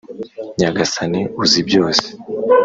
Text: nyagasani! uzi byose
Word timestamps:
nyagasani! 0.59 1.19
uzi 1.41 1.59
byose 1.67 2.07